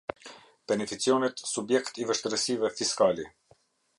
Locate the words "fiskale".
2.81-3.29